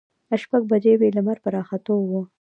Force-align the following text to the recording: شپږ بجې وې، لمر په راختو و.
شپږ 0.43 0.61
بجې 0.71 0.93
وې، 0.99 1.09
لمر 1.17 1.37
په 1.43 1.49
راختو 1.55 1.93
و. 2.09 2.11